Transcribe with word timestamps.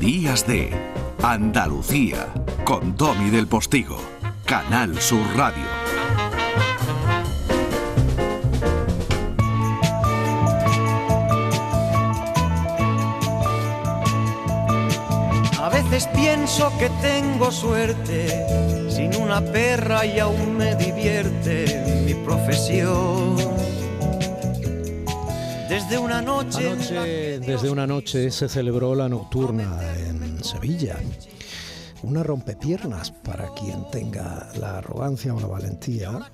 Días 0.00 0.46
de 0.46 0.70
Andalucía 1.22 2.32
con 2.64 2.96
Tommy 2.96 3.28
del 3.28 3.46
Postigo, 3.46 4.00
Canal 4.46 4.98
Sur 4.98 5.20
Radio. 5.36 5.66
A 15.60 15.68
veces 15.68 16.08
pienso 16.14 16.72
que 16.78 16.88
tengo 17.02 17.52
suerte, 17.52 18.88
sin 18.88 19.14
una 19.16 19.42
perra 19.42 20.06
y 20.06 20.18
aún 20.18 20.56
me 20.56 20.76
divierte 20.76 22.04
mi 22.06 22.14
profesión. 22.14 23.36
Desde 25.70 25.98
una 25.98 26.20
noche, 26.20 26.68
Anoche, 26.68 27.38
desde 27.38 27.70
una 27.70 27.86
noche 27.86 28.32
se 28.32 28.48
celebró 28.48 28.92
la 28.96 29.08
nocturna 29.08 29.78
en 29.98 30.42
Sevilla. 30.42 30.98
Una 32.02 32.24
rompepiernas 32.24 33.12
para 33.12 33.54
quien 33.54 33.88
tenga 33.92 34.50
la 34.58 34.78
arrogancia 34.78 35.32
o 35.32 35.38
la 35.38 35.46
valentía 35.46 36.28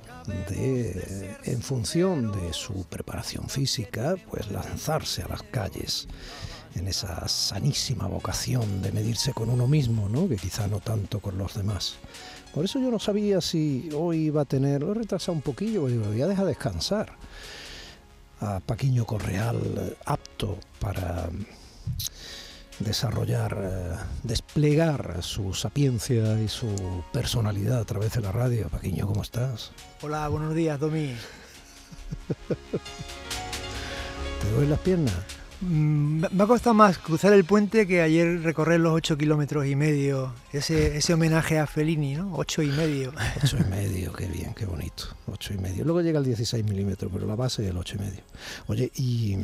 de, 0.49 1.37
en 1.45 1.61
función 1.61 2.33
de 2.33 2.55
su 2.55 2.87
preparación 2.87 3.51
física, 3.51 4.15
pues 4.31 4.51
lanzarse 4.51 5.23
a 5.23 5.29
las 5.29 5.43
calles 5.43 6.09
en 6.75 6.89
esa 6.89 7.29
sanísima 7.29 8.07
vocación 8.07 8.81
de 8.81 8.91
medirse 8.91 9.35
con 9.35 9.51
uno 9.51 9.67
mismo, 9.67 10.09
¿no? 10.09 10.31
que 10.31 10.37
quizá 10.37 10.67
no 10.67 10.81
tanto 10.81 11.21
con 11.21 11.37
los 11.37 11.53
demás. 11.53 11.97
Por 12.55 12.65
eso 12.65 12.81
yo 12.81 12.91
no 12.91 12.99
sabía 12.99 13.43
si 13.43 13.91
hoy 13.95 14.29
iba 14.29 14.41
a 14.41 14.47
tener, 14.47 14.81
lo 14.83 14.93
he 14.93 14.95
retrasado 14.95 15.35
un 15.35 15.43
poquillo, 15.43 15.83
porque 15.83 15.97
lo 15.97 16.07
voy 16.07 16.23
a 16.23 16.27
dejar 16.27 16.47
descansar 16.47 17.13
a 18.41 18.61
Paquiño 18.61 19.05
Correal 19.05 19.61
eh, 19.77 19.97
apto 20.05 20.59
para 20.79 21.29
desarrollar, 22.79 23.59
eh, 23.61 23.97
desplegar 24.23 25.23
su 25.23 25.55
sapiencia 25.55 26.41
y 26.41 26.49
su 26.49 27.03
personalidad 27.13 27.81
a 27.81 27.85
través 27.85 28.13
de 28.13 28.21
la 28.21 28.33
radio. 28.33 28.69
Paquiño, 28.69 29.07
¿cómo 29.07 29.23
estás? 29.23 29.73
Hola, 30.03 30.29
buenos 30.29 30.55
días, 30.55 30.79
Domi. 30.79 31.15
¿Te 34.41 34.51
duelen 34.51 34.71
las 34.71 34.81
piernas? 34.81 35.15
Mm, 35.69 36.25
Me 36.33 36.43
ha 36.45 36.47
costado 36.47 36.75
más 36.75 36.99
cruzar 36.99 37.33
el 37.33 37.45
puente 37.45 37.87
que 37.87 38.01
ayer 38.03 38.43
recorrer 38.43 38.79
los 38.81 38.93
8 38.93 39.19
kilómetros 39.19 39.67
y 39.67 39.75
medio. 39.77 40.33
Ese, 40.53 40.97
ese 40.97 41.15
homenaje 41.15 41.59
a 41.59 41.67
Fellini, 41.67 42.15
¿no? 42.15 42.35
8 42.37 42.63
y 42.63 42.69
medio. 42.69 43.13
Ocho 43.43 43.57
y 43.61 43.65
medio, 43.71 44.13
qué 44.13 44.27
bien, 44.27 44.55
qué 44.55 44.65
bonito. 44.67 45.05
Ocho 45.27 45.55
y 45.55 45.59
medio. 45.59 45.85
Luego 45.85 46.01
llega 46.03 46.19
el 46.21 46.25
16 46.25 46.65
milímetros, 46.65 47.11
pero 47.13 47.27
la 47.27 47.35
base 47.35 47.65
es 47.65 47.71
el 47.71 47.77
ocho 47.77 47.97
y 47.97 47.99
medio. 48.01 48.21
Oye, 48.69 48.93
y, 48.95 49.37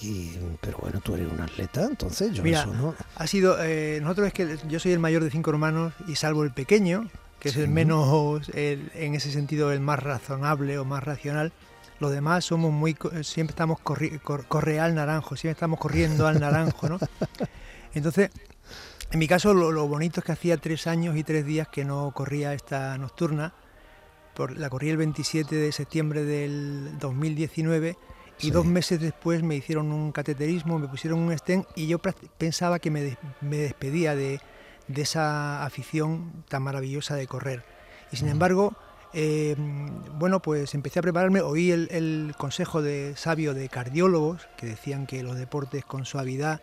y- 0.00 0.38
pero 0.60 0.78
bueno, 0.78 1.00
tú 1.02 1.14
eres 1.14 1.30
un 1.32 1.40
atleta, 1.40 1.84
entonces 1.86 2.32
yo 2.32 2.42
Mira, 2.42 2.60
eso 2.62 2.72
no. 2.74 2.94
Ha 3.16 3.26
sido. 3.26 3.56
eh, 3.62 3.98
nosotros 4.02 4.28
es 4.28 4.32
que 4.32 4.56
yo 4.68 4.78
soy 4.78 4.92
el 4.92 4.98
mayor 5.00 5.24
de 5.24 5.30
cinco 5.30 5.50
hermanos 5.50 5.92
y 6.06 6.14
salvo 6.16 6.44
el 6.44 6.52
pequeño, 6.52 7.08
que 7.40 7.48
es 7.48 7.56
el 7.56 7.68
menos, 7.68 8.48
el- 8.54 8.90
en 8.94 9.14
ese 9.14 9.32
sentido, 9.32 9.72
el 9.72 9.80
más 9.80 9.98
razonable 10.00 10.78
o 10.78 10.84
más 10.84 11.02
racional. 11.02 11.52
Los 12.00 12.12
demás 12.12 12.44
somos 12.44 12.72
muy. 12.72 12.94
co- 12.94 13.10
Siempre 13.22 13.52
estamos 13.52 13.78
corri- 13.80 14.20
cor- 14.20 14.46
corre 14.46 14.80
al 14.80 14.94
naranjo, 14.94 15.36
siempre 15.36 15.52
estamos 15.52 15.78
corriendo 15.78 16.26
al 16.26 16.40
naranjo, 16.40 16.88
¿no? 16.88 16.98
Entonces, 17.94 18.30
en 19.10 19.18
mi 19.18 19.26
caso, 19.28 19.54
lo, 19.54 19.72
lo 19.72 19.86
bonito 19.88 20.20
es 20.20 20.26
que 20.26 20.32
hacía 20.32 20.56
tres 20.58 20.86
años 20.86 21.16
y 21.16 21.24
tres 21.24 21.46
días 21.46 21.68
que 21.68 21.84
no 21.84 22.10
corría 22.14 22.52
esta 22.52 22.98
nocturna. 22.98 23.54
Por, 24.34 24.58
la 24.58 24.68
corrí 24.68 24.90
el 24.90 24.98
27 24.98 25.54
de 25.54 25.72
septiembre 25.72 26.22
del 26.24 26.98
2019 26.98 27.96
y 28.38 28.42
Sí. 28.42 28.50
dos 28.50 28.66
meses 28.66 29.00
después 29.00 29.42
me 29.42 29.56
hicieron 29.56 29.90
un 29.92 30.12
cateterismo, 30.12 30.78
me 30.78 30.88
pusieron 30.88 31.20
un 31.20 31.36
stent 31.38 31.66
y 31.74 31.86
yo 31.86 31.98
pensaba 32.36 32.78
que 32.78 32.90
me, 32.90 33.00
des- 33.00 33.16
me 33.40 33.56
despedía 33.56 34.14
de, 34.14 34.40
de 34.88 35.00
esa 35.02 35.64
afición 35.64 36.44
tan 36.50 36.62
maravillosa 36.64 37.14
de 37.14 37.26
correr. 37.26 37.64
Y 38.12 38.16
sin 38.18 38.28
embargo, 38.28 38.74
eh, 39.18 39.56
bueno, 40.18 40.40
pues 40.40 40.74
empecé 40.74 40.98
a 40.98 41.02
prepararme, 41.02 41.40
oí 41.40 41.70
el, 41.70 41.88
el 41.90 42.34
consejo 42.36 42.82
de 42.82 43.14
sabio 43.16 43.54
de 43.54 43.70
cardiólogos 43.70 44.46
que 44.58 44.66
decían 44.66 45.06
que 45.06 45.22
los 45.22 45.38
deportes 45.38 45.86
con 45.86 46.04
suavidad 46.04 46.60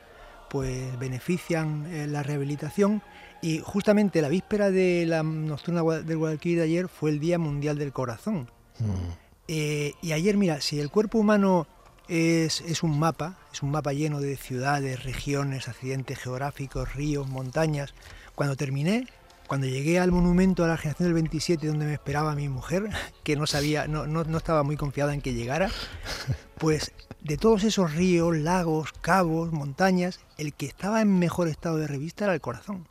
pues 0.52 1.00
benefician 1.00 1.88
eh, 1.88 2.06
la 2.06 2.22
rehabilitación 2.22 3.02
y 3.42 3.58
justamente 3.58 4.22
la 4.22 4.30
víspera 4.30 4.70
de 4.70 5.04
la 5.08 5.24
nocturna 5.24 5.82
del 5.82 6.18
Guadalquivir 6.18 6.60
de 6.60 6.66
ayer 6.66 6.88
fue 6.90 7.10
el 7.10 7.20
Día 7.20 7.40
Mundial 7.40 7.80
del 7.80 7.92
Corazón. 7.92 8.48
Mm, 8.80 9.24
Eh, 9.48 9.94
y 10.02 10.12
ayer, 10.14 10.38
mira, 10.38 10.62
si 10.62 10.80
el 10.80 10.90
cuerpo 10.90 11.18
humano 11.18 11.66
es, 12.08 12.62
es 12.62 12.84
un 12.84 12.98
mapa, 13.00 13.40
es 13.52 13.64
un 13.64 13.72
mapa 13.72 13.94
lleno 13.94 14.22
de 14.22 14.38
ciudades, 14.38 15.04
regiones, 15.04 15.68
accidentes 15.68 16.20
geográficos, 16.20 16.94
ríos, 16.94 17.28
montañas, 17.28 17.94
cuando 18.36 18.56
terminé, 18.56 19.08
cuando 19.48 19.68
llegué 19.68 20.00
al 20.00 20.12
monumento 20.12 20.64
a 20.64 20.68
la 20.68 20.78
generación 20.78 21.08
del 21.08 21.14
27 21.14 21.68
donde 21.68 21.86
me 21.86 21.94
esperaba 21.94 22.36
mi 22.36 22.50
mujer, 22.50 22.90
que 23.24 23.36
no 23.36 23.48
sabía, 23.48 23.88
no, 23.88 24.08
no, 24.08 24.24
no 24.24 24.38
estaba 24.38 24.64
muy 24.64 24.78
confiada 24.78 25.14
en 25.14 25.22
que 25.22 25.34
llegara, 25.34 25.70
pues 26.58 26.92
de 27.22 27.38
todos 27.38 27.64
esos 27.64 27.94
ríos, 27.94 28.36
lagos, 28.38 28.92
cabos, 29.02 29.52
montañas, 29.52 30.20
el 30.38 30.54
que 30.54 30.66
estaba 30.66 31.02
en 31.02 31.20
mejor 31.20 31.48
estado 31.48 31.78
de 31.78 31.88
revista 31.88 32.26
era 32.26 32.34
el 32.34 32.42
corazón. 32.42 32.88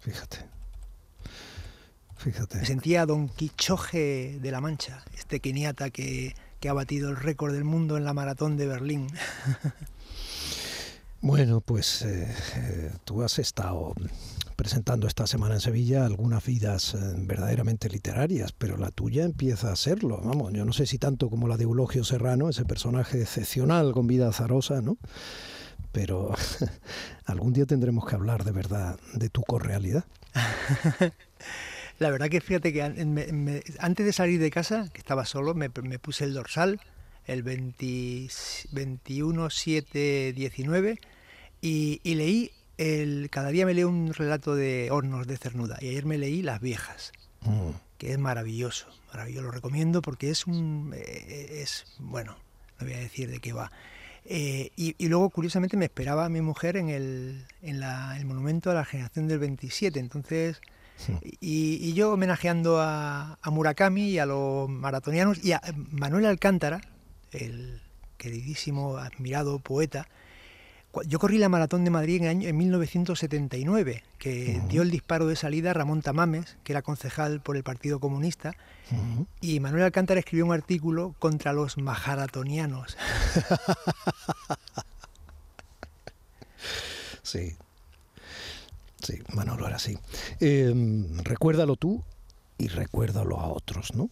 fíjate. 0.00 0.38
Fíjate. 2.16 2.58
Me 2.58 2.66
sentía 2.66 3.06
Don 3.06 3.28
Quichoje 3.28 4.38
de 4.40 4.50
la 4.50 4.60
Mancha, 4.60 5.04
este 5.16 5.38
keniata 5.40 5.90
que, 5.90 6.34
que 6.60 6.68
ha 6.68 6.72
batido 6.72 7.10
el 7.10 7.16
récord 7.16 7.52
del 7.52 7.64
mundo 7.64 7.96
en 7.96 8.04
la 8.04 8.14
maratón 8.14 8.56
de 8.56 8.66
Berlín. 8.66 9.06
Bueno, 11.22 11.60
pues 11.60 12.02
eh, 12.02 12.32
eh, 12.54 12.92
tú 13.04 13.22
has 13.22 13.40
estado 13.40 13.94
presentando 14.66 15.06
esta 15.06 15.28
semana 15.28 15.54
en 15.54 15.60
Sevilla 15.60 16.04
algunas 16.06 16.44
vidas 16.44 16.94
eh, 16.94 16.98
verdaderamente 17.18 17.88
literarias, 17.88 18.50
pero 18.50 18.76
la 18.76 18.90
tuya 18.90 19.22
empieza 19.22 19.70
a 19.70 19.76
serlo. 19.76 20.20
Vamos, 20.24 20.52
yo 20.54 20.64
no 20.64 20.72
sé 20.72 20.86
si 20.86 20.98
tanto 20.98 21.30
como 21.30 21.46
la 21.46 21.56
de 21.56 21.62
Eulogio 21.62 22.02
Serrano, 22.02 22.48
ese 22.48 22.64
personaje 22.64 23.22
excepcional 23.22 23.92
con 23.92 24.08
vida 24.08 24.28
azarosa, 24.28 24.82
¿no? 24.82 24.98
Pero 25.92 26.34
algún 27.26 27.52
día 27.52 27.64
tendremos 27.64 28.08
que 28.08 28.16
hablar 28.16 28.42
de 28.42 28.50
verdad 28.50 28.98
de 29.14 29.28
tu 29.28 29.42
correalidad. 29.42 30.04
La 32.00 32.10
verdad 32.10 32.28
que 32.28 32.40
fíjate 32.40 32.72
que 32.72 32.82
antes 32.82 34.04
de 34.04 34.12
salir 34.12 34.40
de 34.40 34.50
casa, 34.50 34.88
que 34.92 34.98
estaba 34.98 35.26
solo, 35.26 35.54
me, 35.54 35.70
puse 35.70 36.24
el 36.24 36.34
dorsal, 36.34 36.80
el 37.26 37.44
20 37.44 38.26
21, 38.72 39.48
7, 39.48 40.32
19, 40.32 40.98
y, 41.60 42.00
y 42.02 42.14
leí, 42.16 42.50
el, 42.78 43.28
cada 43.30 43.48
día 43.50 43.66
me 43.66 43.74
leo 43.74 43.88
un 43.88 44.12
relato 44.12 44.54
de 44.54 44.90
Hornos 44.90 45.26
de 45.26 45.36
Cernuda, 45.36 45.78
y 45.80 45.88
ayer 45.88 46.04
me 46.04 46.18
leí 46.18 46.42
Las 46.42 46.60
Viejas. 46.60 47.12
Mm. 47.42 47.70
que 47.98 48.12
es 48.12 48.18
maravilloso, 48.18 48.86
maravilloso, 49.12 49.44
lo 49.44 49.50
recomiendo 49.52 50.02
porque 50.02 50.30
es 50.30 50.46
un, 50.48 50.92
eh, 50.96 51.60
es, 51.62 51.84
bueno, 51.98 52.36
no 52.80 52.86
voy 52.86 52.94
a 52.94 52.98
decir 52.98 53.30
de 53.30 53.38
qué 53.38 53.52
va. 53.52 53.70
Eh, 54.24 54.70
y, 54.74 54.96
y 54.98 55.06
luego, 55.08 55.30
curiosamente, 55.30 55.76
me 55.76 55.84
esperaba 55.84 56.24
a 56.24 56.28
mi 56.28 56.40
mujer 56.40 56.76
en 56.76 56.88
el, 56.88 57.46
en 57.62 57.78
la- 57.78 58.16
el 58.18 58.24
monumento 58.26 58.70
a 58.70 58.74
la 58.74 58.84
generación 58.84 59.28
del 59.28 59.38
27, 59.38 60.00
entonces, 60.00 60.60
y, 61.40 61.78
y 61.80 61.92
yo 61.94 62.12
homenajeando 62.14 62.80
a, 62.80 63.38
a 63.40 63.50
Murakami 63.50 64.10
y 64.10 64.18
a 64.18 64.26
los 64.26 64.68
maratonianos 64.68 65.44
y 65.44 65.52
a 65.52 65.62
Manuel 65.92 66.26
Alcántara, 66.26 66.80
el 67.32 67.80
queridísimo, 68.18 68.96
admirado 68.96 69.58
poeta, 69.60 70.08
yo 71.04 71.18
corrí 71.18 71.38
la 71.38 71.48
maratón 71.48 71.84
de 71.84 71.90
Madrid 71.90 72.16
en, 72.16 72.22
el 72.24 72.28
año, 72.30 72.48
en 72.48 72.56
1979, 72.56 74.02
que 74.18 74.62
dio 74.68 74.82
el 74.82 74.90
disparo 74.90 75.26
de 75.26 75.36
salida 75.36 75.70
a 75.70 75.74
Ramón 75.74 76.02
Tamames, 76.02 76.56
que 76.64 76.72
era 76.72 76.82
concejal 76.82 77.40
por 77.40 77.56
el 77.56 77.62
Partido 77.62 78.00
Comunista, 78.00 78.54
y 79.40 79.60
Manuel 79.60 79.84
Alcántara 79.84 80.20
escribió 80.20 80.46
un 80.46 80.52
artículo 80.52 81.14
contra 81.18 81.52
los 81.52 81.78
majaratonianos. 81.78 82.96
Sí. 87.26 87.56
Sí, 89.02 89.18
Manolo 89.34 89.66
era 89.66 89.76
así. 89.76 89.98
Eh, 90.38 90.72
recuérdalo 91.24 91.74
tú 91.74 92.04
y 92.56 92.68
recuérdalo 92.68 93.40
a 93.40 93.48
otros, 93.48 93.94
¿no? 93.94 94.10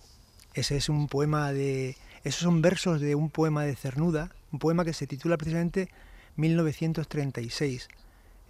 Ese 0.52 0.76
es 0.76 0.88
un 0.88 1.06
poema 1.06 1.52
de. 1.52 1.96
Esos 2.24 2.42
son 2.42 2.60
versos 2.60 3.00
de 3.00 3.14
un 3.14 3.30
poema 3.30 3.64
de 3.64 3.76
Cernuda, 3.76 4.30
un 4.50 4.58
poema 4.58 4.84
que 4.84 4.92
se 4.92 5.06
titula 5.06 5.36
precisamente 5.36 5.90
1936. 6.36 7.88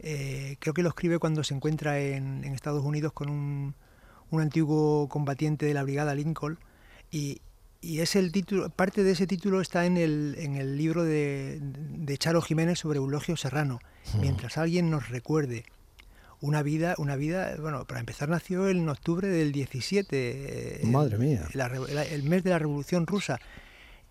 Eh, 0.00 0.56
creo 0.58 0.75
que 0.75 0.82
lo 0.82 0.88
escribe 0.88 1.19
cuando 1.19 1.44
se 1.44 1.54
encuentra 1.54 1.98
en, 2.00 2.44
en 2.44 2.52
Estados 2.54 2.84
Unidos 2.84 3.12
con 3.12 3.28
un, 3.31 3.75
un 4.31 4.40
antiguo 4.40 5.08
combatiente 5.08 5.66
de 5.66 5.75
la 5.75 5.82
Brigada 5.84 6.14
Lincoln 6.14 6.58
y, 7.12 7.40
y 7.81 8.00
es 8.00 8.16
el 8.16 8.32
título, 8.32 8.70
parte 8.70 9.04
de 9.04 9.12
ese 9.12 9.26
título 9.26 9.60
está 9.60 9.86
en 9.86 9.96
el, 9.96 10.34
en 10.38 10.56
el 10.56 10.76
libro 10.76 11.04
de, 11.04 11.60
de 11.62 12.19
Charo 12.19 12.42
Jiménez 12.42 12.78
sobre 12.81 12.98
Eulogio 12.98 13.36
Serrano. 13.36 13.78
Mientras 14.20 14.58
alguien 14.58 14.90
nos 14.90 15.08
recuerde 15.08 15.64
una 16.40 16.62
vida, 16.62 16.94
una 16.98 17.16
vida, 17.16 17.54
bueno, 17.58 17.86
para 17.86 18.00
empezar 18.00 18.28
nació 18.28 18.69
en 18.69 18.86
octubre 18.88 19.28
del 19.28 19.52
17. 19.52 20.82
eh, 20.82 20.84
Madre 20.84 21.16
mía. 21.19 21.46
la 21.54 21.69
revo- 21.70 21.88
la- 21.88 22.04
el 22.04 22.22
mes 22.25 22.42
de 22.44 22.50
la 22.50 22.58
Revolución 22.58 23.06
Rusa. 23.06 23.40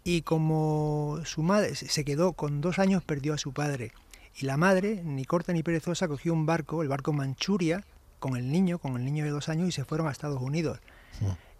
Y 0.03 0.23
como 0.23 1.19
su 1.23 1.43
madre 1.43 1.75
se 1.75 2.03
quedó 2.03 2.33
con 2.33 2.61
dos 2.61 2.79
años, 2.79 3.03
perdió 3.03 3.33
a 3.33 3.37
su 3.37 3.53
padre. 3.53 3.93
Y 4.35 4.45
la 4.45 4.57
madre, 4.57 5.01
ni 5.03 5.25
corta 5.25 5.53
ni 5.53 5.63
perezosa, 5.63 6.07
cogió 6.07 6.33
un 6.33 6.45
barco, 6.45 6.81
el 6.81 6.89
barco 6.89 7.13
Manchuria, 7.13 7.85
con 8.19 8.35
el 8.35 8.51
niño, 8.51 8.79
con 8.79 8.97
el 8.97 9.05
niño 9.05 9.23
de 9.23 9.29
dos 9.29 9.49
años, 9.49 9.69
y 9.69 9.71
se 9.71 9.85
fueron 9.85 10.07
a 10.07 10.11
Estados 10.11 10.41
Unidos. 10.41 10.79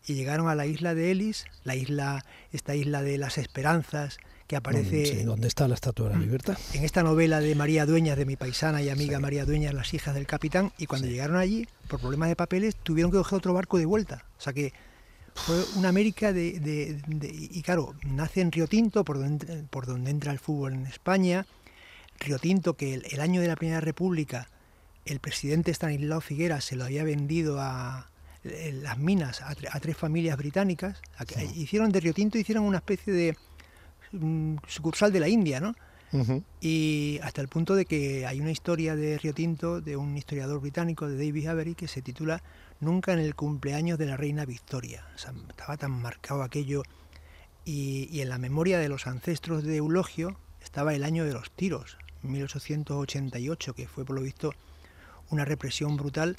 Y 0.06 0.16
llegaron 0.16 0.50
a 0.50 0.56
la 0.56 0.66
isla 0.66 0.96
de 0.96 1.12
Ellis, 1.12 1.46
la 1.64 1.76
isla, 1.76 2.26
esta 2.52 2.76
isla 2.76 3.02
de 3.02 3.18
las 3.18 3.38
esperanzas, 3.38 4.18
que 4.48 4.58
aparece... 4.58 5.06
Sí, 5.06 5.24
¿Dónde 5.24 5.48
está 5.48 5.68
la 5.68 5.76
Estatua 5.76 6.10
de 6.10 6.16
la 6.16 6.20
Libertad? 6.20 6.58
En 6.74 6.84
esta 6.84 7.04
novela 7.04 7.40
de 7.40 7.56
María 7.56 7.86
Dueñas, 7.86 8.18
de 8.18 8.26
mi 8.26 8.36
paisana 8.36 8.82
y 8.82 8.90
amiga 8.90 9.20
María 9.20 9.46
Dueñas, 9.46 9.74
Las 9.74 9.94
hijas 9.94 10.16
del 10.16 10.26
capitán, 10.26 10.74
y 10.78 10.88
cuando 10.88 11.08
llegaron 11.08 11.38
allí, 11.38 11.68
por 11.88 12.02
problemas 12.02 12.30
de 12.30 12.36
papeles, 12.36 12.76
tuvieron 12.76 13.12
que 13.12 13.18
coger 13.18 13.38
otro 13.38 13.54
barco 13.54 13.78
de 13.78 13.86
vuelta. 13.86 14.26
O 14.38 14.42
sea 14.42 14.52
que 14.52 14.74
fue 15.36 15.64
una 15.76 15.90
América 15.90 16.32
de... 16.34 17.02
y 17.32 17.62
claro, 17.62 17.96
nace 18.04 18.42
en 18.42 18.52
Río 18.52 18.68
Tinto, 18.68 19.04
por 19.04 19.20
donde, 19.20 19.64
por 19.70 19.86
donde 19.86 20.12
entra 20.12 20.32
el 20.32 20.40
fútbol 20.40 20.74
en 20.74 20.86
España. 20.86 21.46
Río 22.20 22.40
Tinto, 22.40 22.76
que 22.76 22.94
el, 22.94 23.06
el 23.12 23.20
año 23.20 23.42
de 23.42 23.48
la 23.48 23.56
Primera 23.56 23.82
República 23.82 24.48
el 25.06 25.20
presidente 25.20 25.72
Stanislao 25.72 26.22
Figuera 26.22 26.62
se 26.62 26.76
lo 26.76 26.86
había 26.86 27.04
vendido 27.04 27.60
a 27.60 28.08
las 28.44 28.98
minas 28.98 29.42
a, 29.42 29.56
tres 29.56 29.98
familias 29.98 30.38
británicas. 30.38 31.02
Hicieron 31.56 31.92
de 31.92 32.00
Río 32.02 32.14
Tinto, 32.14 32.38
hicieron 32.38 32.66
una 32.66 32.78
especie 32.78 33.14
de 33.14 33.38
mm, 34.12 34.58
sucursal 34.68 35.12
de 35.14 35.20
la 35.20 35.30
India, 35.30 35.60
¿no? 35.60 35.76
Y 36.62 37.20
hasta 37.24 37.42
el 37.42 37.48
punto 37.48 37.74
de 37.74 37.86
que 37.86 38.28
hay 38.28 38.40
una 38.40 38.52
historia 38.52 38.96
de 38.96 39.18
Río 39.18 39.34
Tinto 39.34 39.82
de 39.82 39.98
un 39.98 40.16
historiador 40.16 40.62
británico, 40.62 41.08
de 41.08 41.16
David 41.16 41.48
Avery, 41.48 41.74
que 41.74 41.88
se 41.88 42.04
titula 42.04 42.44
Nunca 42.84 43.14
en 43.14 43.20
el 43.20 43.34
cumpleaños 43.34 43.98
de 43.98 44.06
la 44.08 44.18
reina 44.18 44.44
Victoria. 44.44 45.06
estaba 45.16 45.78
tan 45.78 45.92
marcado 45.92 46.44
aquello. 46.44 46.84
Y, 47.64 48.20
en 48.20 48.28
la 48.28 48.38
memoria 48.38 48.78
de 48.78 48.90
los 48.90 49.08
ancestros 49.08 49.64
de 49.64 49.78
Eulogio 49.78 50.36
estaba 50.62 50.94
el 50.94 51.06
año 51.06 51.24
de 51.24 51.32
los 51.32 51.50
tiros, 51.52 51.98
1888, 52.24 53.74
que 53.74 53.88
fue 53.88 54.04
por 54.04 54.18
lo 54.18 54.22
visto 54.22 54.52
una 55.30 55.46
represión 55.46 55.96
brutal 55.96 56.36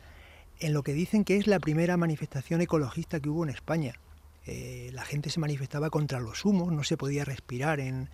en 0.61 0.75
lo 0.75 0.82
que 0.82 0.93
dicen 0.93 1.25
que 1.25 1.38
es 1.38 1.46
la 1.46 1.61
primera 1.61 1.96
manifestación 1.96 2.61
ecologista 2.61 3.20
que 3.20 3.31
hubo 3.31 3.44
en 3.44 3.50
España. 3.50 3.94
Eh, 4.44 4.91
la 4.93 5.06
gente 5.06 5.31
se 5.31 5.41
manifestaba 5.41 5.88
contra 5.88 6.20
los 6.20 6.44
humos, 6.44 6.70
no 6.75 6.85
se 6.85 6.99
podía 6.99 7.25
respirar 7.25 7.81
en, 7.81 8.11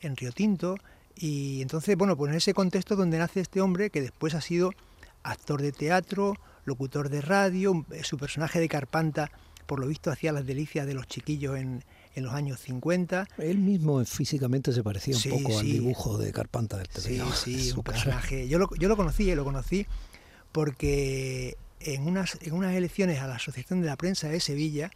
en 0.00 0.16
Río 0.16 0.32
Tinto. 0.32 0.76
Y 1.14 1.62
entonces, 1.62 1.96
bueno, 1.96 2.16
pues 2.16 2.30
en 2.32 2.36
ese 2.36 2.52
contexto 2.52 2.96
donde 2.96 3.18
nace 3.18 3.38
este 3.38 3.60
hombre, 3.60 3.90
que 3.90 4.00
después 4.00 4.34
ha 4.34 4.40
sido 4.40 4.72
actor 5.22 5.62
de 5.62 5.70
teatro, 5.70 6.34
locutor 6.70 7.08
de 7.08 7.20
radio, 7.20 7.84
eh, 7.90 8.04
su 8.04 8.16
personaje 8.16 8.60
de 8.60 8.68
Carpanta, 8.68 9.30
por 9.66 9.80
lo 9.80 9.88
visto, 9.88 10.10
hacía 10.10 10.32
las 10.32 10.46
delicias 10.46 10.86
de 10.86 10.94
los 10.94 11.06
chiquillos 11.08 11.58
en, 11.58 11.84
en 12.14 12.24
los 12.24 12.32
años 12.32 12.60
50. 12.60 13.28
Él 13.38 13.58
mismo 13.58 14.04
físicamente 14.04 14.72
se 14.72 14.82
parecía 14.82 15.16
un 15.16 15.42
poco 15.42 15.58
al 15.58 15.66
dibujo 15.66 16.16
de 16.16 16.32
Carpanta 16.32 16.76
del 16.78 16.88
TV. 16.88 17.22
Sí, 17.34 17.60
sí, 17.60 17.72
un 17.76 17.82
personaje. 17.82 18.48
Yo 18.48 18.58
lo, 18.58 18.68
yo 18.76 18.88
lo 18.88 18.96
conocí, 18.96 19.34
lo 19.34 19.44
conocí 19.44 19.86
porque 20.52 21.56
en 21.80 22.06
unas, 22.06 22.38
en 22.40 22.52
unas 22.52 22.74
elecciones 22.74 23.20
a 23.20 23.26
la 23.26 23.36
Asociación 23.36 23.80
de 23.80 23.88
la 23.88 23.96
Prensa 23.96 24.28
de 24.28 24.40
Sevilla, 24.40 24.90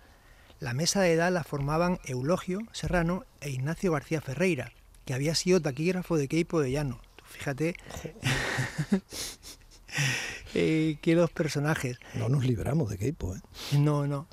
la 0.61 0.75
mesa 0.75 1.00
de 1.00 1.12
edad 1.12 1.32
la 1.32 1.44
formaban 1.44 1.99
Eulogio 2.05 2.61
Serrano 2.73 3.25
e 3.41 3.50
Ignacio 3.50 3.93
García 3.93 4.21
Ferreira, 4.21 4.73
que 5.05 5.15
había 5.15 5.35
sido 5.35 5.61
taquígrafo 5.61 6.17
de 6.17 6.29
Queipo 6.29 6.61
de 6.61 6.71
Llano. 6.71 7.00
fíjate 7.25 7.75
eh, 10.55 10.99
qué 11.00 11.14
dos 11.14 11.31
personajes. 11.31 11.99
No 12.14 12.29
nos 12.29 12.44
libramos 12.44 12.91
de 12.91 12.99
Queipo, 12.99 13.35
¿eh? 13.35 13.41
No, 13.73 14.06
no. 14.06 14.29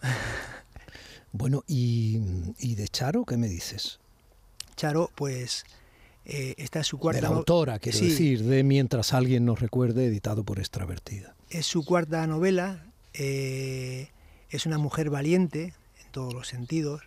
bueno, 1.32 1.64
¿y, 1.68 2.20
¿y 2.60 2.76
de 2.76 2.88
Charo 2.88 3.26
qué 3.26 3.38
me 3.38 3.48
dices? 3.48 4.00
Charo, 4.76 5.12
pues 5.16 5.66
eh, 6.26 6.56
esta 6.58 6.80
es 6.80 6.88
su 6.88 7.00
cuarta 7.00 7.22
de 7.22 7.28
la 7.28 7.36
autora, 7.36 7.80
quiero 7.80 8.00
decir, 8.00 8.44
de 8.44 8.64
Mientras 8.64 9.14
alguien 9.14 9.46
nos 9.46 9.60
recuerde, 9.60 10.06
editado 10.06 10.44
por 10.44 10.60
Extravertida. 10.60 11.36
Es 11.50 11.66
su 11.66 11.84
cuarta 11.84 12.26
novela, 12.28 12.86
eh, 13.14 14.10
es 14.50 14.66
una 14.66 14.78
mujer 14.78 15.10
valiente 15.10 15.74
en 16.04 16.12
todos 16.12 16.34
los 16.34 16.48
sentidos, 16.48 17.02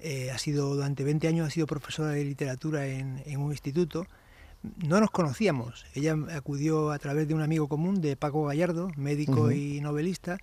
eh, 0.00 0.30
ha 0.30 0.38
sido 0.38 0.74
durante 0.74 1.04
20 1.04 1.28
años 1.28 1.46
ha 1.46 1.50
sido 1.50 1.66
profesora 1.66 2.10
de 2.10 2.24
literatura 2.24 2.86
en, 2.86 3.22
un 3.36 3.50
instituto. 3.50 4.06
No 4.86 5.00
nos 5.00 5.10
conocíamos, 5.10 5.86
ella 5.94 6.16
acudió 6.34 6.90
a 6.90 6.98
través 6.98 7.28
de 7.28 7.34
un 7.34 7.42
amigo 7.42 7.68
común 7.68 8.00
de 8.00 8.16
Paco 8.16 8.44
Gallardo, 8.44 8.90
médico 8.96 9.50
y 9.52 9.80
novelista, 9.80 10.38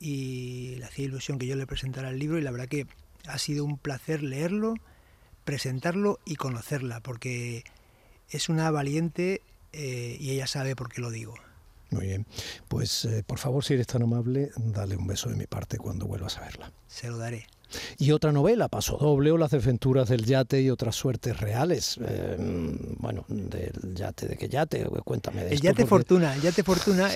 y 0.00 0.76
le 0.76 0.84
hacía 0.84 1.06
ilusión 1.06 1.38
que 1.38 1.46
yo 1.46 1.56
le 1.56 1.66
presentara 1.66 2.10
el 2.10 2.18
libro 2.18 2.38
y 2.38 2.42
la 2.42 2.50
verdad 2.50 2.68
que 2.68 2.86
ha 3.26 3.38
sido 3.38 3.64
un 3.64 3.78
placer 3.78 4.22
leerlo 4.22 4.74
presentarlo 5.48 6.20
y 6.26 6.36
conocerla, 6.36 7.00
porque 7.00 7.64
es 8.28 8.50
una 8.50 8.70
valiente 8.70 9.40
eh, 9.72 10.18
y 10.20 10.32
ella 10.32 10.46
sabe 10.46 10.76
por 10.76 10.92
qué 10.92 11.00
lo 11.00 11.10
digo. 11.10 11.36
Muy 11.90 12.06
bien, 12.06 12.26
pues 12.68 13.04
eh, 13.06 13.22
por 13.26 13.38
favor, 13.38 13.64
si 13.64 13.74
eres 13.74 13.86
tan 13.86 14.02
amable, 14.02 14.50
dale 14.56 14.96
un 14.96 15.06
beso 15.06 15.30
de 15.30 15.36
mi 15.36 15.46
parte 15.46 15.78
cuando 15.78 16.06
vuelvas 16.06 16.36
a 16.36 16.42
verla. 16.42 16.72
Se 16.86 17.08
lo 17.08 17.16
daré. 17.16 17.46
Y 17.98 18.12
otra 18.12 18.32
novela, 18.32 18.68
Paso 18.68 18.96
Doble 18.96 19.30
o 19.30 19.36
Las 19.36 19.50
desventuras 19.50 20.08
del 20.08 20.24
yate 20.24 20.62
y 20.62 20.70
otras 20.70 20.96
suertes 20.96 21.38
reales. 21.38 21.98
Eh, 22.02 22.36
bueno, 22.98 23.26
del 23.28 23.94
yate, 23.94 24.26
¿de 24.26 24.36
qué 24.36 24.48
yate? 24.48 24.84
Cuéntame 25.04 25.44
de 25.44 25.54
El 25.54 25.60
yate 25.60 25.84
Fortuna, 25.84 26.34
el 26.34 26.40
yate 26.40 26.62
Fortuna. 26.62 27.10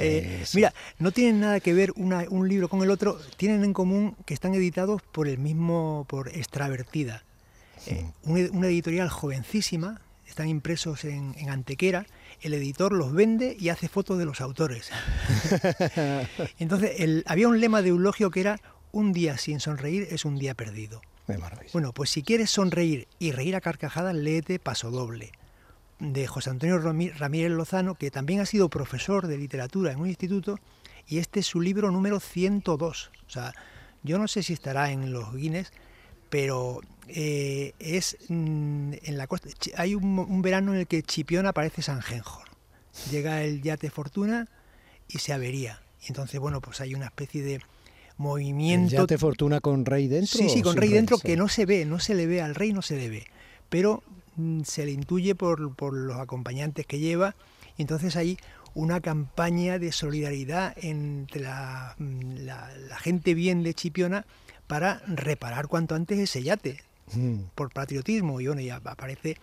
Mira, 0.55 0.75
no 0.99 1.11
tienen 1.11 1.41
nada 1.41 1.61
que 1.61 1.73
ver 1.73 1.93
un 1.97 2.49
libro 2.49 2.69
con 2.69 2.83
el 2.83 2.91
otro, 2.91 3.19
tienen 3.37 3.65
en 3.65 3.73
común 3.73 4.17
que 4.27 4.35
están 4.35 4.55
editados 4.55 5.01
por 5.13 5.27
el 5.27 5.39
mismo, 5.39 6.05
por 6.09 6.29
Extravertida. 6.29 7.25
Eh, 7.87 8.07
una, 8.25 8.69
editorial 8.69 9.09
jovencísima, 9.09 10.01
están 10.27 10.49
impresos 10.49 11.05
en, 11.05 11.35
Antequera, 11.49 12.07
el 12.43 12.55
editor 12.55 12.93
los 12.93 13.13
vende 13.13 13.57
y 13.59 13.69
hace 13.69 13.89
fotos 13.89 14.19
de 14.19 14.25
los 14.25 14.41
autores. 14.41 14.91
Entonces, 16.59 17.25
había 17.27 17.49
un 17.49 17.61
lema 17.61 17.83
de 17.83 17.91
Eulogio 17.91 18.31
que 18.31 18.41
era, 18.41 18.61
un 18.93 19.13
día 19.13 19.39
sin 19.39 19.61
sonreír 19.61 20.09
es 20.11 20.25
un 20.25 20.37
día 20.37 20.55
perdido. 20.55 21.01
Bueno, 21.73 21.93
pues 21.93 22.11
si 22.11 22.23
quieres 22.23 22.51
sonreír 22.51 23.09
y 23.19 23.33
reír 23.33 23.57
a 23.57 23.61
carcajadas, 23.61 24.15
léete 24.15 24.59
Paso 24.59 24.91
Doble, 24.91 25.33
de 25.99 26.27
José 26.27 26.51
Antonio 26.51 26.79
Ramírez 26.79 27.53
Lozano, 27.53 27.95
que 27.95 28.11
también 28.11 28.41
ha 28.41 28.47
sido 28.47 28.69
profesor 28.69 29.29
de 29.29 29.39
literatura 29.39 29.93
en 29.93 30.01
un 30.01 30.09
instituto, 30.09 30.59
y 31.07 31.19
este 31.19 31.41
es 31.41 31.47
su 31.47 31.61
libro 31.61 31.91
número 31.91 32.21
102. 32.21 33.11
O 33.27 33.31
sea, 33.31 33.55
yo 34.03 34.19
no 34.19 34.29
sé 34.29 34.43
si 34.43 34.53
estará 34.53 34.91
en 34.91 35.13
los 35.13 35.35
Guinness, 35.35 35.73
pero 36.33 36.81
eh, 37.09 37.75
es 37.79 38.17
mm, 38.31 38.95
en 39.03 39.19
la 39.19 39.27
costa. 39.27 39.51
Hay 39.77 39.95
un, 39.95 40.41
verano 40.41 40.73
en 40.73 40.81
el 40.81 40.87
que 40.87 41.03
Chipiona 41.03 41.53
parece 41.53 41.83
San 41.83 42.01
Genjo. 42.01 42.43
Llega 43.11 43.43
el 43.43 43.61
yate 43.61 43.91
Fortuna 43.91 44.49
y 45.09 45.19
se 45.19 45.35
avería. 45.35 45.83
Y 46.03 46.07
entonces, 46.09 46.41
bueno, 46.41 46.63
pues 46.63 46.81
hay 46.81 46.95
una 46.95 47.05
especie 47.05 47.43
de 47.43 47.61
movimiento. 48.17 48.95
¿El 48.95 49.03
yate 49.03 49.19
Fortuna 49.19 49.61
con 49.61 49.85
rey 49.85 50.09
dentro? 50.09 50.39
Sí, 50.39 50.49
sí, 50.49 50.63
con 50.63 50.75
rey 50.75 50.89
dentro 50.89 51.19
que 51.19 51.37
no 51.37 51.49
se 51.49 51.67
ve, 51.67 51.85
no 51.85 51.99
se 51.99 52.15
le 52.15 52.27
ve, 52.27 52.41
al 52.41 52.55
rey 52.55 52.73
no 52.73 52.81
se 52.81 52.97
le 52.97 53.11
ve. 53.11 53.27
Pero 53.69 54.03
mm, 54.37 54.63
se 54.63 54.87
le 54.87 54.93
intuye 54.93 55.35
por, 55.35 55.61
los 55.61 56.17
acompañantes 56.17 56.87
que 56.87 56.99
lleva. 56.99 57.37
Y 57.77 57.83
entonces 57.83 58.17
hay 58.17 58.39
una 58.73 59.03
campaña 59.03 59.79
de 59.79 59.93
solidaridad 59.93 60.75
entre 60.79 61.43
la, 61.43 61.95
mm, 61.99 62.37
la 62.47 62.99
gente 63.01 63.35
bien 63.35 63.63
de 63.63 63.75
Chipiona 63.75 64.25
para 64.73 65.03
reparar 65.07 65.69
cuanto 65.69 65.95
antes 65.95 66.19
ese 66.19 66.43
yate, 66.43 66.79
mm. 67.13 67.41
por 67.55 67.75
patriotismo. 67.75 68.41
Y 68.41 68.47
bueno, 68.47 68.63
ya 68.63 68.77
aparece, 68.77 69.37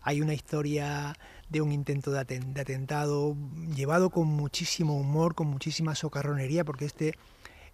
hay 0.00 0.22
una 0.22 0.32
historia 0.32 1.14
de 1.50 1.60
un 1.60 1.70
intento 1.70 2.12
de, 2.12 2.20
atentado 2.20 3.36
llevado 3.76 4.08
con 4.08 4.28
muchísimo 4.28 4.98
humor, 4.98 5.34
con 5.34 5.48
muchísima 5.48 5.94
socarronería, 5.94 6.64
porque 6.64 6.86
este, 6.86 7.14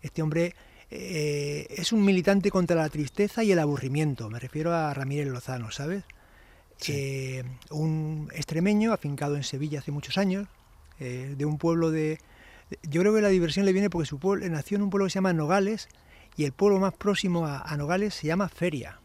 este 0.02 0.20
hombre 0.20 0.56
eh, 0.90 1.68
es 1.70 1.92
un 1.92 2.04
militante 2.04 2.50
contra 2.50 2.74
la 2.74 2.88
tristeza 2.88 3.44
y 3.44 3.52
el 3.52 3.60
aburrimiento. 3.60 4.28
Me 4.28 4.40
refiero 4.40 4.74
a 4.74 4.92
Ramírez 4.92 5.28
Lozano, 5.28 5.70
¿sabes? 5.70 6.02
Eh, 6.88 7.44
un 7.70 8.32
extremeño 8.34 8.92
afincado 8.92 9.36
en 9.36 9.44
Sevilla 9.44 9.78
hace 9.78 9.92
muchos 9.92 10.18
años, 10.18 10.48
eh, 10.98 11.36
de 11.38 11.44
un 11.44 11.56
pueblo 11.58 11.92
de... 11.92 12.18
Yo 12.82 13.00
creo 13.02 13.14
que 13.14 13.22
la 13.22 13.28
diversión 13.28 13.64
le 13.64 13.72
viene 13.72 13.90
porque 13.90 14.08
su 14.08 14.18
pueblo 14.18 14.48
nació 14.48 14.74
en 14.74 14.82
un 14.82 14.90
pueblo 14.90 15.04
que 15.04 15.10
se 15.10 15.18
llama 15.18 15.32
Nogales, 15.32 15.88
y 16.36 16.44
el 16.44 16.52
pueblo 16.52 16.78
más 16.78 16.94
próximo 16.94 17.46
a, 17.46 17.76
Nogales 17.76 18.14
se 18.14 18.26
llama 18.26 18.48
Feria, 18.48 18.98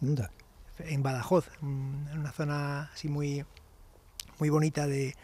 en 0.00 1.02
Badajoz, 1.02 1.46
en 1.62 2.18
una 2.18 2.32
zona 2.32 2.90
así 2.92 3.08
muy, 3.08 3.44
muy 4.38 4.50
bonita 4.50 4.86
de, 4.86 5.14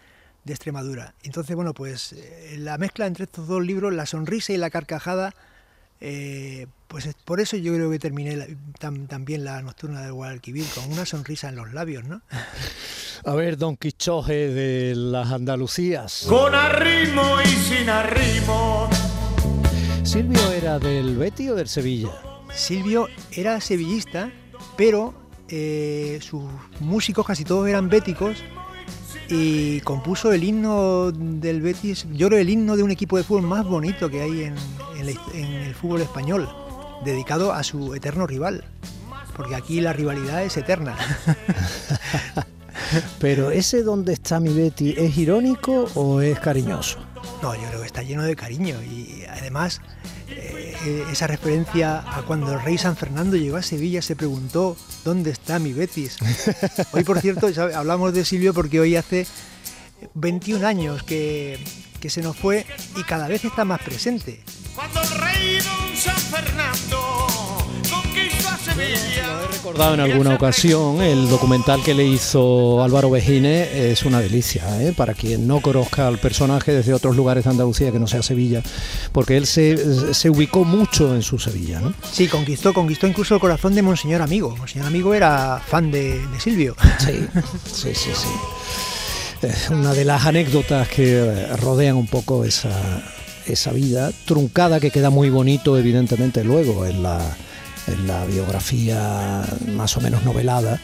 Extremadura. 0.46 1.12
Entonces, 1.24 1.54
bueno, 1.54 1.74
pues 1.74 2.14
eh, 2.14 2.56
la 2.58 2.78
mezcla 2.78 3.06
entre 3.06 3.24
estos 3.24 3.46
dos 3.46 3.62
libros, 3.62 3.92
la 3.92 4.06
sonrisa 4.06 4.54
y 4.54 4.56
la 4.56 4.70
carcajada, 4.70 5.34
eh, 6.00 6.68
pues 6.86 7.06
por 7.26 7.40
eso 7.40 7.58
yo 7.58 7.74
creo 7.74 7.90
que 7.90 7.98
terminé 7.98 8.56
también 8.78 9.44
la 9.44 9.60
nocturna 9.60 10.00
del 10.00 10.14
Guadalquivir 10.14 10.64
con 10.74 10.90
una 10.90 11.04
sonrisa 11.04 11.50
en 11.50 11.56
los 11.56 11.74
labios, 11.74 12.04
¿no? 12.04 12.22
A 13.26 13.34
ver, 13.34 13.58
Don 13.58 13.76
Quichoje 13.76 14.48
de 14.48 14.94
las 14.96 15.32
Andalucías. 15.32 16.24
Con 16.26 16.54
arrimo 16.54 17.42
y 17.42 17.48
sin 17.48 17.90
arrimo 17.90 18.88
¿Silvio 20.08 20.50
era 20.52 20.78
del 20.78 21.16
Betty 21.18 21.50
o 21.50 21.54
del 21.54 21.68
Sevilla? 21.68 22.08
Silvio 22.54 23.08
era 23.30 23.60
sevillista, 23.60 24.32
pero 24.74 25.12
eh, 25.50 26.18
sus 26.22 26.44
músicos 26.80 27.26
casi 27.26 27.44
todos 27.44 27.68
eran 27.68 27.90
béticos 27.90 28.42
y 29.28 29.82
compuso 29.82 30.32
el 30.32 30.44
himno 30.44 31.12
del 31.12 31.60
Betis, 31.60 32.06
yo 32.14 32.28
creo 32.28 32.40
el 32.40 32.48
himno 32.48 32.78
de 32.78 32.84
un 32.84 32.90
equipo 32.90 33.18
de 33.18 33.22
fútbol 33.22 33.42
más 33.42 33.66
bonito 33.66 34.08
que 34.08 34.22
hay 34.22 34.44
en, 34.44 34.54
el 34.98 35.74
fútbol 35.74 36.00
español, 36.00 36.48
dedicado 37.04 37.52
a 37.52 37.62
su 37.62 37.94
eterno 37.94 38.26
rival, 38.26 38.64
porque 39.36 39.56
aquí 39.56 39.82
la 39.82 39.92
rivalidad 39.92 40.42
es 40.42 40.56
eterna. 40.56 40.96
Pero 43.20 43.50
ese 43.50 43.82
donde 43.82 44.14
está 44.14 44.40
mi 44.40 44.54
Betty, 44.54 44.94
¿es 44.96 45.18
irónico 45.18 45.84
o 45.94 46.22
es 46.22 46.40
cariñoso? 46.40 46.98
No, 47.42 47.54
yo 47.54 47.68
creo 47.68 47.80
que 47.80 47.86
está 47.86 48.02
lleno 48.02 48.24
de 48.24 48.34
cariño 48.34 48.82
y 48.82 49.24
además 49.28 49.80
eh, 50.28 51.04
esa 51.10 51.26
referencia 51.26 51.98
a 51.98 52.22
cuando 52.22 52.52
el 52.52 52.60
rey 52.62 52.78
San 52.78 52.96
Fernando 52.96 53.36
llegó 53.36 53.56
a 53.56 53.62
Sevilla 53.62 54.02
se 54.02 54.16
preguntó 54.16 54.76
¿dónde 55.04 55.30
está 55.30 55.58
mi 55.58 55.72
Betis? 55.72 56.18
Hoy, 56.92 57.04
por 57.04 57.20
cierto, 57.20 57.48
hablamos 57.74 58.12
de 58.12 58.24
Silvio 58.24 58.52
porque 58.52 58.80
hoy 58.80 58.96
hace 58.96 59.26
21 60.14 60.66
años 60.66 61.02
que, 61.02 61.58
que 62.00 62.10
se 62.10 62.22
nos 62.22 62.36
fue 62.36 62.66
y 62.96 63.02
cada 63.04 63.28
vez 63.28 63.44
está 63.44 63.64
más 63.64 63.80
presente. 63.82 64.42
Cuando 64.74 65.00
el 65.02 65.10
rey 65.10 65.58
San 65.94 66.16
Fernando 66.16 67.47
lo 68.88 69.44
he 69.44 69.46
recordado 69.48 69.94
en 69.94 70.00
alguna 70.00 70.34
ocasión, 70.34 71.02
el 71.02 71.28
documental 71.28 71.82
que 71.82 71.94
le 71.94 72.04
hizo 72.04 72.82
Álvaro 72.82 73.10
Vejine 73.10 73.90
es 73.90 74.04
una 74.04 74.20
delicia, 74.20 74.64
¿eh? 74.82 74.92
para 74.96 75.14
quien 75.14 75.46
no 75.46 75.60
conozca 75.60 76.08
al 76.08 76.18
personaje 76.18 76.72
desde 76.72 76.94
otros 76.94 77.16
lugares 77.16 77.44
de 77.44 77.50
Andalucía 77.50 77.92
que 77.92 77.98
no 77.98 78.06
sea 78.06 78.22
Sevilla, 78.22 78.62
porque 79.12 79.36
él 79.36 79.46
se, 79.46 80.14
se 80.14 80.30
ubicó 80.30 80.64
mucho 80.64 81.14
en 81.14 81.22
su 81.22 81.38
Sevilla. 81.38 81.80
¿no? 81.80 81.92
Sí, 82.10 82.28
conquistó, 82.28 82.72
conquistó 82.72 83.06
incluso 83.06 83.34
el 83.34 83.40
corazón 83.40 83.74
de 83.74 83.82
Monseñor 83.82 84.22
Amigo. 84.22 84.56
Monseñor 84.56 84.86
Amigo 84.86 85.14
era 85.14 85.60
fan 85.66 85.90
de, 85.90 86.20
Silvio. 86.38 86.76
Sí, 86.98 87.26
sí, 87.72 87.94
sí, 87.94 88.10
sí. 88.14 89.72
una 89.72 89.92
de 89.92 90.04
las 90.04 90.26
anécdotas 90.26 90.88
que 90.88 91.46
rodean 91.60 91.96
un 91.96 92.06
poco 92.06 92.44
esa, 92.44 92.70
esa 93.46 93.72
vida, 93.72 94.10
truncada 94.24 94.80
que 94.80 94.90
queda 94.90 95.10
muy 95.10 95.30
bonito 95.30 95.78
evidentemente 95.78 96.44
luego 96.44 96.86
en 96.86 97.02
la 97.02 97.36
en 97.88 98.06
la 98.06 98.24
biografía 98.24 99.42
más 99.74 99.96
o 99.96 100.00
menos 100.00 100.24
novelada, 100.24 100.80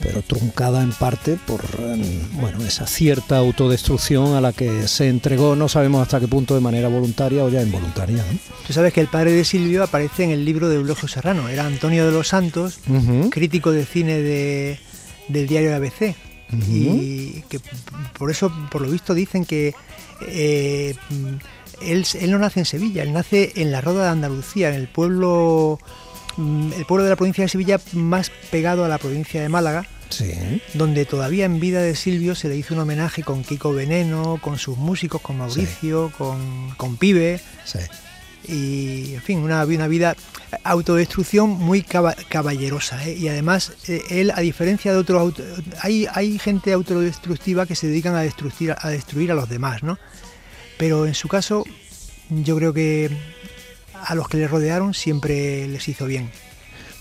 pero 0.00 0.22
truncada 0.22 0.82
en 0.82 0.92
parte 0.92 1.38
por 1.46 1.60
em, 1.78 2.02
bueno, 2.32 2.64
esa 2.64 2.86
cierta 2.86 3.38
autodestrucción 3.38 4.34
a 4.34 4.40
la 4.40 4.52
que 4.52 4.88
se 4.88 5.08
entregó, 5.08 5.56
no 5.56 5.68
sabemos 5.68 6.02
hasta 6.02 6.20
qué 6.20 6.28
punto 6.28 6.54
de 6.54 6.60
manera 6.60 6.88
voluntaria 6.88 7.44
o 7.44 7.48
ya 7.48 7.62
involuntaria. 7.62 8.24
Tú 8.66 8.72
sabes 8.72 8.92
que 8.92 9.00
el 9.00 9.08
padre 9.08 9.32
de 9.32 9.44
Silvio 9.44 9.82
aparece 9.82 10.24
en 10.24 10.30
el 10.30 10.44
libro 10.44 10.68
de 10.68 10.76
Eulogio 10.76 11.08
Serrano, 11.08 11.48
era 11.48 11.66
Antonio 11.66 12.06
de 12.06 12.12
los 12.12 12.28
Santos, 12.28 12.80
crítico 13.30 13.72
de 13.72 13.84
cine 13.84 14.20
de, 14.20 14.78
del 15.28 15.46
diario 15.46 15.74
ABC. 15.74 16.14
Y 16.68 17.42
que 17.48 17.58
por 18.16 18.30
eso, 18.30 18.52
por 18.70 18.82
lo 18.82 18.88
visto, 18.88 19.12
dicen 19.12 19.44
que 19.44 19.74
eh, 20.28 20.94
él, 21.82 22.06
él, 22.20 22.30
no 22.30 22.38
nace 22.38 22.60
en 22.60 22.66
Sevilla, 22.66 23.02
él 23.02 23.12
nace 23.12 23.52
en 23.56 23.72
la 23.72 23.80
Roda 23.80 24.04
de 24.04 24.10
Andalucía, 24.10 24.68
en 24.68 24.76
el 24.76 24.86
pueblo 24.86 25.80
Mm, 25.80 26.03
el 26.36 26.84
pueblo 26.86 27.04
de 27.04 27.10
la 27.10 27.16
provincia 27.16 27.44
de 27.44 27.48
Sevilla 27.48 27.80
más 27.92 28.30
pegado 28.50 28.84
a 28.84 28.88
la 28.88 28.98
provincia 28.98 29.40
de 29.42 29.48
Málaga, 29.48 29.86
donde 30.74 31.04
todavía 31.04 31.44
en 31.44 31.60
vida 31.60 31.80
de 31.80 31.94
Silvio 31.96 32.34
se 32.34 32.48
le 32.48 32.56
hizo 32.56 32.74
un 32.74 32.80
homenaje 32.80 33.22
con 33.22 33.42
Kiko 33.42 33.72
Veneno, 33.72 34.38
con 34.40 34.58
sus 34.58 34.76
músicos, 34.76 35.20
con 35.20 35.38
Mauricio, 35.38 36.12
con, 36.16 36.70
con, 36.76 36.96
Pibe. 36.96 37.40
Y, 38.46 39.14
en 39.14 39.22
fin, 39.22 39.38
una, 39.38 39.64
una 39.64 39.88
vida 39.88 40.14
autodestrucción 40.62 41.50
muy 41.50 41.82
caballerosa. 41.82 43.02
¿eh? 43.08 43.16
Y 43.16 43.28
además, 43.28 43.72
eh, 43.88 44.02
él, 44.10 44.30
a 44.34 44.40
diferencia 44.40 44.92
de 44.92 44.98
otros... 44.98 45.34
Hay, 45.80 46.06
hay 46.12 46.38
gente 46.38 46.72
autodestructiva 46.72 47.66
que 47.66 47.74
se 47.74 47.86
dedican 47.86 48.14
a 48.14 48.20
destruir, 48.20 48.74
a 48.78 48.88
destruir 48.90 49.32
a 49.32 49.34
los 49.34 49.48
demás, 49.48 49.82
¿no? 49.82 49.98
Pero 50.78 51.06
en 51.06 51.14
su 51.14 51.28
caso, 51.28 51.64
yo 52.28 52.56
creo 52.56 52.72
que 52.72 53.10
a 54.06 54.14
los 54.14 54.28
que 54.28 54.36
le 54.36 54.48
rodearon 54.48 54.94
siempre 54.94 55.66
les 55.68 55.88
hizo 55.88 56.06
bien. 56.06 56.30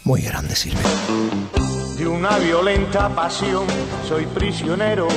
Muy 0.03 0.21
grande, 0.21 0.55
Silvio. 0.55 0.81
De 1.97 2.07
una 2.07 2.37
violenta 2.39 3.09
pasión 3.09 3.65
soy 4.07 4.25
prisionero. 4.25 5.07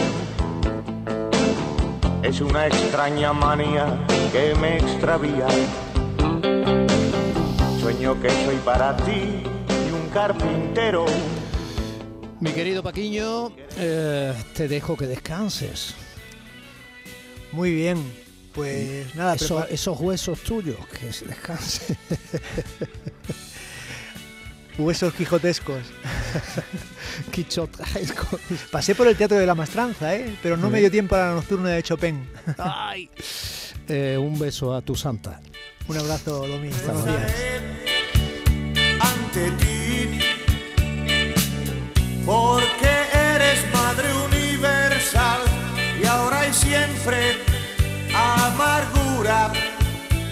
Es 2.23 2.41
una 2.41 2.67
extraña 2.67 3.33
manía 3.33 3.99
que 4.33 4.55
me 4.61 4.77
extravía. 4.77 5.47
Sueño 7.81 8.21
que 8.21 8.31
soy 8.31 8.57
para 8.65 8.97
ti 8.97 9.43
y 9.89 9.93
un 9.93 10.09
carpintero. 10.13 11.07
Mi 12.41 12.51
querido 12.51 12.83
Paquiño, 12.83 13.53
eh, 13.79 14.35
te 14.55 14.69
dejo 14.69 14.97
que 14.97 15.07
descanses. 15.07 15.95
Muy 17.53 17.73
bien. 17.73 18.26
Pues 18.57 19.15
nada, 19.15 19.35
esos 19.35 20.01
huesos 20.01 20.41
tuyos, 20.41 20.79
que 20.87 21.13
se 21.13 21.27
descansen. 21.27 21.99
huesos 24.79 25.13
quijotescos. 25.13 25.83
Quichotescos. 27.31 28.41
Pasé 28.71 28.95
por 28.95 29.09
el 29.09 29.17
Teatro 29.17 29.37
de 29.37 29.45
la 29.45 29.55
Mastranza, 29.55 30.17
¿eh? 30.17 30.35
pero 30.43 30.57
no 30.57 30.71
me 30.71 30.81
dio 30.81 30.91
tiempo 30.91 31.17
a 31.17 31.19
la 31.19 31.35
nocturna 31.35 31.69
de 31.69 31.83
Chopin. 31.83 32.27
Ay. 32.59 33.11
Eh, 33.89 34.17
un 34.19 34.39
beso 34.39 34.75
a 34.75 34.81
tu 34.81 34.95
santa. 34.95 35.39
Un 35.87 35.99
abrazo, 35.99 36.47
Domi. 36.47 36.71
Buenos 36.71 37.05
días. 37.05 37.35
Ante 39.01 39.51
ti, 39.51 40.19
porque 42.25 42.91
eres 43.13 43.71
Madre 43.75 44.15
Universal 44.25 45.43
y 46.03 46.07
ahora 46.07 46.49
y 46.49 46.55
siempre 46.55 47.46
amargura, 48.57 49.51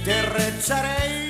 terrezzarei. 0.02 1.24